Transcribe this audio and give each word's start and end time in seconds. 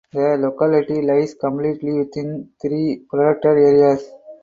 The 0.11 0.35
locality 0.39 0.99
lies 1.03 1.35
completely 1.35 1.93
within 1.93 2.49
three 2.59 3.05
protected 3.07 3.51
areas. 3.51 4.09